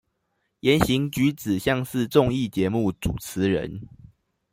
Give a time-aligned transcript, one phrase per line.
[0.61, 3.87] 言行舉止像是綜藝節目主持人